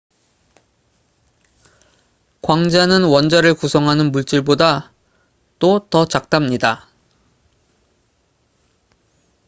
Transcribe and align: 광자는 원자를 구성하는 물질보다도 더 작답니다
광자는 2.41 3.03
원자를 3.03 3.53
구성하는 3.53 4.11
물질보다도 4.11 5.89
더 5.91 6.05
작답니다 6.07 6.87